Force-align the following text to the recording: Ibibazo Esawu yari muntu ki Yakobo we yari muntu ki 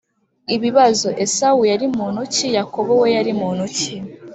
Ibibazo 0.55 1.09
Esawu 1.23 1.61
yari 1.71 1.85
muntu 1.97 2.21
ki 2.33 2.47
Yakobo 2.57 2.91
we 3.01 3.07
yari 3.17 3.31
muntu 3.41 3.63
ki 3.77 3.95